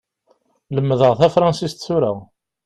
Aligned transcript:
Lemmdeɣ 0.75 1.13
tafransist 1.19 1.79
tura. 1.85 2.11